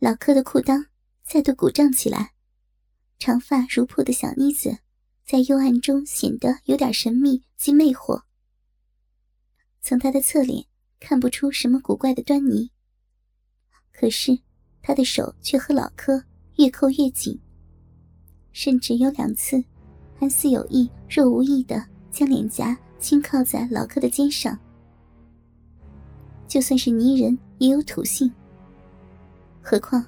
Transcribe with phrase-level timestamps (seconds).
[0.00, 0.86] 老柯的裤裆
[1.24, 2.32] 再度鼓胀起来，
[3.18, 4.78] 长发如瀑的小妮子
[5.26, 8.22] 在幽暗中显得有点神秘及魅惑。
[9.80, 10.66] 从她的侧脸
[11.00, 12.70] 看不出什么古怪的端倪，
[13.92, 14.38] 可是
[14.80, 16.22] 她的手却和老柯
[16.58, 17.40] 越扣越紧，
[18.52, 19.64] 甚至有两次
[20.16, 24.56] 还似有意若无意的将脸颊轻靠在老柯的肩上。
[26.46, 28.32] 就算是泥人也有土性。
[29.70, 30.02] 何况，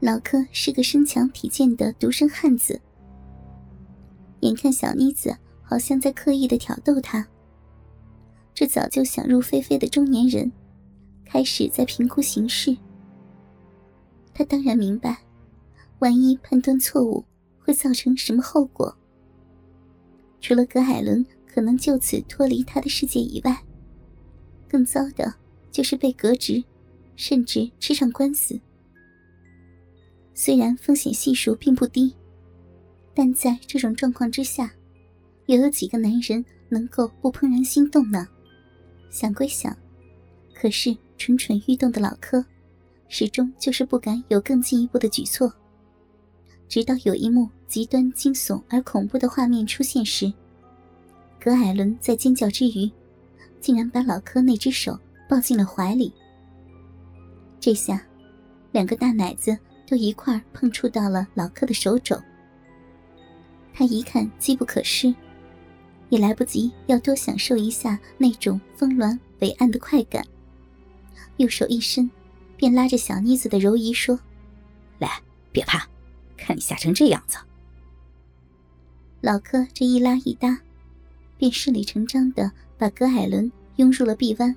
[0.00, 2.80] 老柯是个身强体健的独生汉子。
[4.40, 7.28] 眼看小妮子好像在刻意的挑逗他，
[8.54, 10.50] 这早就想入非非的中年人，
[11.26, 12.74] 开始在评估形势。
[14.32, 15.18] 他当然明白，
[15.98, 17.22] 万一判断错误，
[17.58, 18.96] 会造成什么后果。
[20.40, 23.62] 除了葛海伦可能就此脱离他的世界以外，
[24.66, 25.34] 更糟的
[25.70, 26.64] 就是被革职，
[27.14, 28.58] 甚至吃上官司。
[30.38, 32.14] 虽然风险系数并不低，
[33.14, 34.70] 但在这种状况之下，
[35.46, 38.28] 又有几个男人能够不怦然心动呢？
[39.08, 39.74] 想归想，
[40.54, 42.44] 可是蠢蠢欲动的老柯，
[43.08, 45.50] 始终就是不敢有更进一步的举措。
[46.68, 50.30] 直到有一幕极端惊悚而恐怖的画面出现时，
[51.40, 52.90] 葛艾伦在尖叫之余，
[53.58, 56.12] 竟然把老柯那只手抱进了怀里。
[57.58, 58.06] 这下，
[58.72, 59.56] 两个大奶子。
[59.86, 62.20] 都一块碰触到了老柯的手肘，
[63.72, 65.14] 他一看机不可失，
[66.08, 70.26] 也来不及要多享受一下那种峰峦伟岸的快感，
[71.36, 72.10] 右手一伸，
[72.56, 74.18] 便拉着小妮子的柔仪说
[74.98, 75.86] ：“来，别怕，
[76.36, 77.38] 看你吓成这样子。”
[79.22, 80.60] 老柯这一拉一搭，
[81.38, 84.54] 便顺理成章的把葛海伦拥入了臂弯，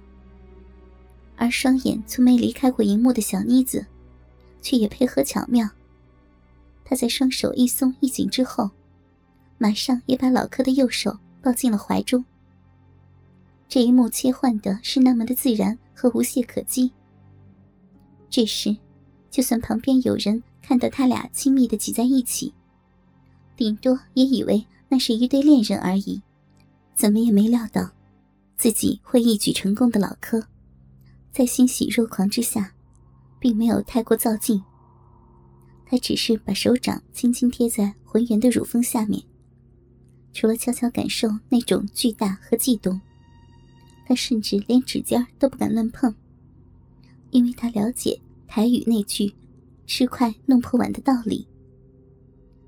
[1.36, 3.86] 而双眼从没离开过荧幕的小妮子。
[4.62, 5.70] 却也配合巧妙。
[6.84, 8.70] 他在双手一松一紧之后，
[9.58, 12.26] 马上也把老柯的右手抱进了怀中。
[13.67, 16.92] 这一幕切换的是那么的自然和无懈可击。
[18.30, 18.76] 这时，
[19.30, 22.54] 就算旁边有人看到他俩亲密的挤在一起，
[23.56, 26.22] 顶多也以为那是一对恋人而已，
[26.95, 27.92] 怎么也没料到，
[28.58, 30.44] 自己会一举成功的老柯，
[31.32, 32.73] 在欣喜若狂之下。
[33.39, 34.61] 并没有太过造劲，
[35.86, 39.23] 他只是把手掌轻轻贴在浑圆的乳峰下面，
[40.33, 43.00] 除了悄悄感受那种巨大和悸动，
[44.05, 46.14] 他甚至连指尖都不敢乱碰，
[47.32, 49.33] 因为他了解台语那句
[49.88, 51.48] “吃快弄破碗”的道理，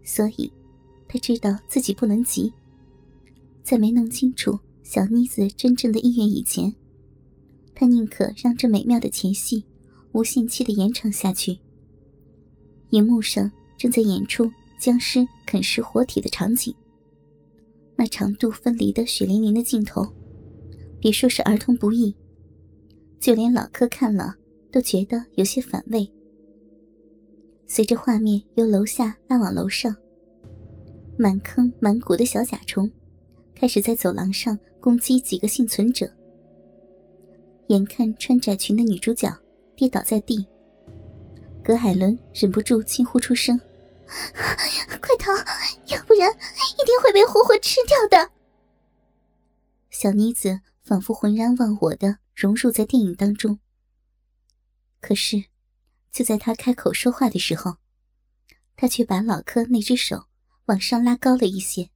[0.04, 0.52] 所以
[1.08, 2.54] 他知道自己不能急，
[3.64, 6.74] 在没弄清楚小妮子真正的意愿以前，
[7.76, 9.66] 他宁可让这美妙的前戏。
[10.14, 11.58] 无限期的延长下去。
[12.90, 16.76] 荧幕上正在演出僵尸啃食活体的场景，
[17.96, 20.06] 那长度分离的血淋淋的镜头，
[21.00, 22.14] 别说是儿童不宜，
[23.20, 24.36] 就连老柯看了
[24.72, 26.12] 都觉得有些反胃。
[27.68, 29.96] 随着画面由楼下拉往楼上，
[31.18, 32.92] 满坑满谷的小甲虫
[33.56, 36.12] 开始在走廊上攻击几个幸存者。
[37.68, 39.41] 眼看穿窄裙的女主角。
[39.82, 40.46] 跌倒在地，
[41.64, 43.60] 葛海伦忍不住惊呼出声
[45.02, 45.32] ：“快逃，
[45.88, 48.32] 要不然一定会被活活吃掉的！”
[49.90, 53.58] 小妮子仿佛浑然忘我的融入在电影当中。
[55.00, 55.46] 可是，
[56.12, 57.78] 就在她开口说话的时候，
[58.76, 60.28] 她却把老柯那只手
[60.66, 61.90] 往上拉高了一些。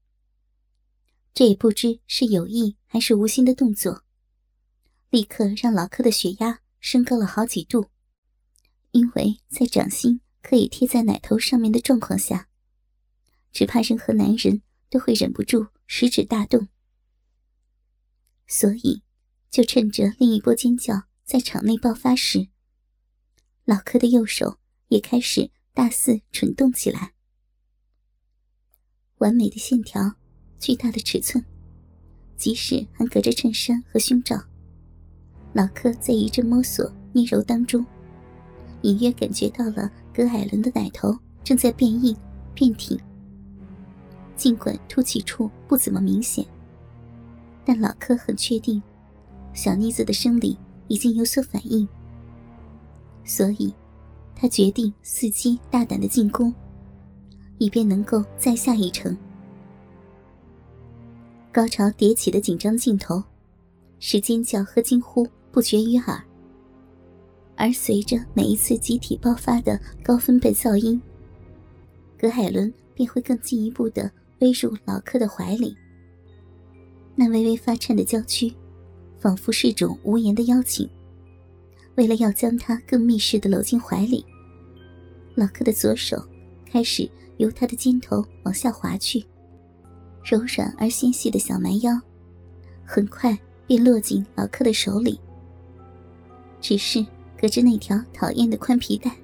[1.36, 4.02] 这也不知是有意还是无心的动作，
[5.12, 6.62] 立刻让老柯的血压。
[6.86, 7.90] 升高了好几度，
[8.92, 12.48] 因为在掌心可以贴在奶头上面的状况下，
[13.52, 16.68] 只怕任何男人都会忍不住食指大动。
[18.46, 19.02] 所以，
[19.50, 22.50] 就趁着另一波尖叫在场内爆发时，
[23.64, 24.60] 老柯的右手
[24.90, 27.16] 也开始大肆蠢动起来。
[29.18, 30.18] 完美的线条，
[30.60, 31.44] 巨大的尺寸，
[32.38, 34.55] 即使还隔着衬衫和胸罩。
[35.56, 37.86] 老柯在一阵摸索捏揉当中，
[38.82, 42.14] 隐约感觉到了葛艾伦的奶头正在变硬
[42.54, 43.00] 变挺。
[44.36, 46.46] 尽管凸起处不怎么明显，
[47.64, 48.84] 但老柯很确定，
[49.54, 50.58] 小妮子的生理
[50.90, 51.88] 已经有所反应。
[53.24, 53.74] 所以，
[54.36, 56.54] 他决定伺机大胆的进攻，
[57.60, 59.18] 以便能够再下一城。
[61.50, 63.24] 高潮迭起的紧张镜头，
[64.00, 65.26] 使尖叫和惊呼。
[65.56, 66.22] 不绝于耳。
[67.56, 71.02] 而随着每一次集体爆发的高分贝噪音，
[72.20, 74.12] 葛海伦便会更进一步的
[74.42, 75.74] 偎入老柯的怀里。
[77.16, 78.54] 那微微发颤的娇躯，
[79.18, 80.90] 仿佛是种无言的邀请。
[81.96, 84.26] 为了要将他更密实的搂进怀里，
[85.36, 86.22] 老柯的左手
[86.70, 89.26] 开始由他的肩头往下滑去，
[90.22, 91.98] 柔软而纤细的小蛮腰，
[92.86, 95.18] 很快便落进老柯的手里。
[96.68, 97.06] 只是
[97.40, 99.16] 隔着那条讨厌的宽皮带，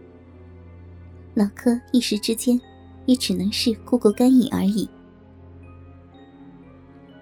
[1.33, 2.61] 老柯一时之间
[3.07, 4.87] 也只能是过过干瘾而已。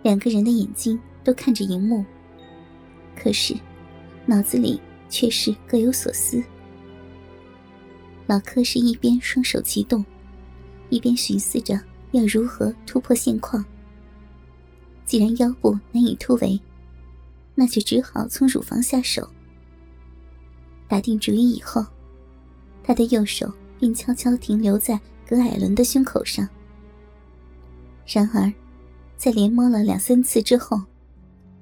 [0.03, 2.03] 两个人的眼睛都看着荧幕，
[3.15, 3.55] 可是
[4.25, 6.43] 脑子里却是各有所思。
[8.27, 10.03] 老柯是一边双手齐动，
[10.89, 11.79] 一边寻思着
[12.11, 13.63] 要如何突破现况。
[15.05, 16.59] 既然腰部难以突围，
[17.55, 19.25] 那就只好从乳房下手。
[20.89, 21.85] 打定主意以后，
[22.83, 23.49] 他的右手
[23.79, 26.45] 便悄悄停留在葛艾伦的胸口上。
[28.05, 28.51] 然而。
[29.19, 30.81] 在连摸了两三次之后，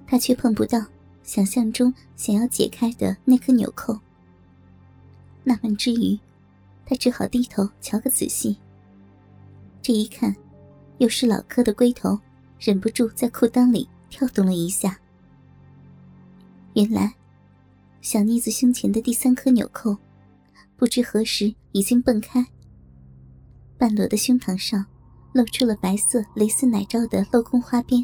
[0.06, 0.80] 他却碰不到
[1.24, 3.98] 想象中想要解开的那颗纽扣。
[5.44, 6.20] 纳闷之余，
[6.86, 8.56] 他只好低头瞧个仔细。
[9.82, 10.36] 这一看，
[11.00, 12.20] 又是老柯的龟头
[12.60, 15.00] 忍不住在裤裆里跳动了一下。
[16.76, 17.12] 原来，
[18.02, 19.98] 小妮子胸前的第三颗纽扣，
[20.76, 22.46] 不知何时已经蹦开，
[23.78, 24.86] 半裸的胸膛上。
[25.34, 28.04] 露出了白色蕾丝奶罩的镂空花边。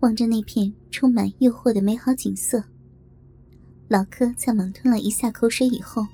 [0.00, 2.62] 望着那片充满诱惑的美好景色，
[3.88, 6.06] 老柯在猛吞了一下口水以后，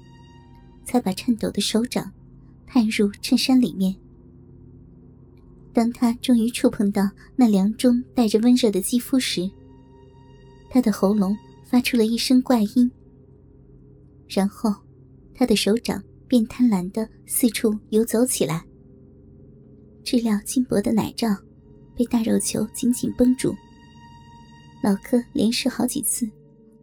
[0.84, 2.12] 才把颤抖的手掌
[2.68, 3.96] 探入衬衫里面。
[5.72, 9.50] 当他终于触碰到那凉中带着温热的肌肤时，
[10.70, 11.36] 他的喉咙
[11.68, 12.90] 发出了一声怪音，
[14.26, 14.74] 然后
[15.34, 18.64] 他的手掌便贪婪地四处游走起来。
[20.02, 21.28] 质料轻薄的奶罩
[21.94, 23.54] 被大肉球紧紧绷住，
[24.82, 26.26] 老柯连试好几次，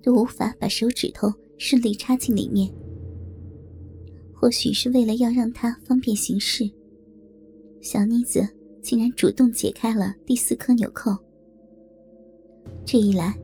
[0.03, 2.71] 都无法把手指头顺利插进里面。
[4.31, 6.69] 或许是为了要让他方便行事，
[7.81, 8.47] 小妮子
[8.83, 11.17] 竟然主动解开了第四颗纽扣。
[12.85, 13.35] 这一来，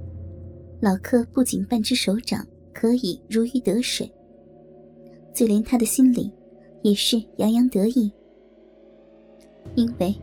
[0.81, 4.11] 老柯不仅半只手掌可以如鱼得水，
[5.31, 6.31] 就连他的心里
[6.81, 8.11] 也是洋洋得意。
[9.75, 10.19] 因为，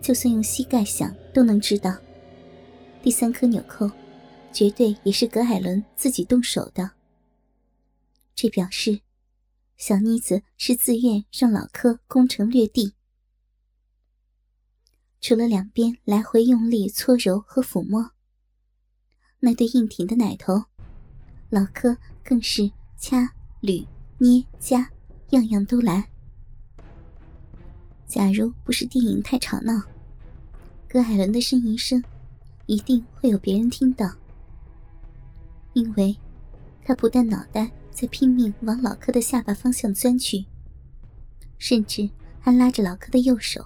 [0.00, 1.94] 就算用膝盖想都能知道，
[3.02, 3.90] 第三颗纽扣
[4.54, 6.90] 绝对也是葛海伦自己动手的。
[8.34, 9.00] 这表示，
[9.76, 12.94] 小妮子是自愿让老柯攻城略地。
[15.20, 18.13] 除了两边来回用力搓揉和抚摸，
[19.44, 20.64] 那对硬挺的奶头，
[21.50, 21.94] 老柯
[22.24, 23.30] 更是掐、
[23.60, 23.86] 捋、
[24.16, 24.90] 捏、夹，
[25.32, 26.08] 样样都来。
[28.06, 29.82] 假如不是电影太吵闹，
[30.88, 32.02] 葛海伦的呻吟声
[32.64, 34.10] 一定会有别人听到。
[35.74, 36.16] 因为，
[36.82, 40.46] 他不但脑袋在拼命往老柯的下巴方向钻去，
[41.58, 42.08] 甚至
[42.40, 43.62] 还拉着老柯的右手，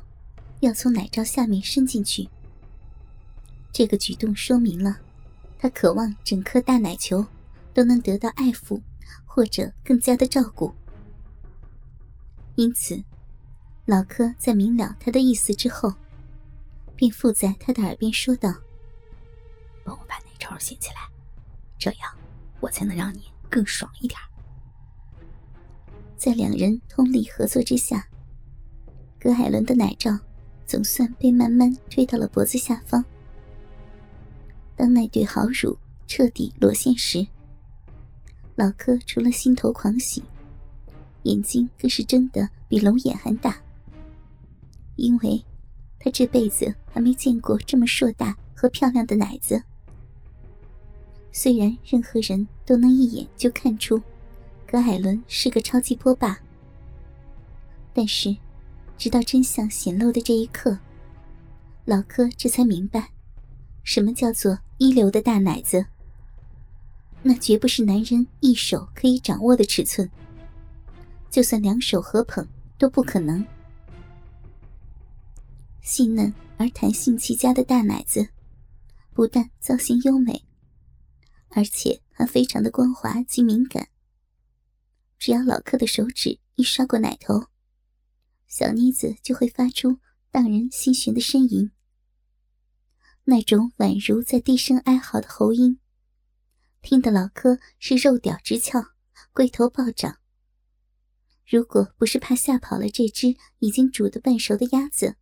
[0.59, 2.29] 要从奶罩下面伸进去。
[3.71, 4.99] 这个举动说明了，
[5.59, 7.27] 他渴望整颗大奶球
[7.75, 8.81] 都能得到爱抚，
[9.27, 10.73] 或者更加的照顾。
[12.55, 13.03] 因此。
[13.87, 15.95] 老柯在明了他的意思之后，
[16.95, 18.53] 便附在他的耳边说道
[19.83, 21.09] ：“帮我把奶罩掀起来，
[21.79, 22.15] 这样
[22.61, 24.21] 我才能让你更爽一点。”
[26.19, 28.07] 在两人通力合作之下，
[29.19, 30.19] 葛海伦的奶罩
[30.67, 33.03] 总算被慢慢推到了脖子下方。
[34.79, 37.27] 当那对好乳彻底裸现时，
[38.55, 40.23] 老柯除了心头狂喜，
[41.25, 43.61] 眼睛更是睁得比龙眼还大。
[44.95, 45.45] 因为，
[45.99, 49.61] 他这辈子还没见过这么硕大和漂亮的奶子。
[51.33, 54.01] 虽然任何人都能一眼就看出，
[54.65, 56.39] 葛艾伦是个超级波霸，
[57.93, 58.35] 但是，
[58.97, 60.79] 直到真相显露的这一刻，
[61.85, 63.11] 老柯这才明白，
[63.83, 65.87] 什么叫做一流的大奶子。
[67.23, 70.09] 那绝不是男人一手可以掌握的尺寸，
[71.31, 72.47] 就算两手合捧
[72.79, 73.45] 都不可能。
[75.83, 78.29] 细嫩而弹性极佳的大奶子，
[79.13, 80.45] 不但造型优美，
[81.49, 83.89] 而且还非常的光滑及敏感。
[85.19, 87.47] 只要老客的手指一刷过奶头，
[88.47, 89.99] 小妮子就会发出
[90.31, 91.73] 荡人心弦的呻吟。
[93.31, 95.79] 那种宛如在低声哀嚎的喉音，
[96.81, 98.83] 听得老柯是肉屌直翘，
[99.35, 100.19] 龟头暴涨。
[101.47, 105.17] 如果不是怕吓跑了这只已经煮得半熟的鸭子，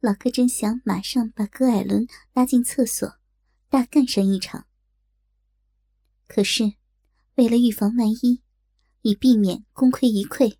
[0.00, 3.08] 老柯真想马上把戈艾伦拉进厕所，
[3.68, 4.66] 大干上一场。
[6.26, 6.72] 可是，
[7.36, 8.42] 为了预防万一，
[9.02, 10.56] 以避免功亏一篑，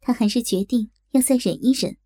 [0.00, 1.98] 他还是决定要再忍一忍。